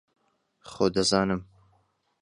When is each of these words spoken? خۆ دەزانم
خۆ 0.71 0.85
دەزانم 0.95 1.41